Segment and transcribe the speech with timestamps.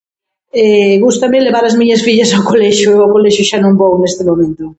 [1.03, 2.89] Gústame leva-las miñas fillas ao colexio.
[2.97, 4.63] Ao colexio xa non vou neste momento.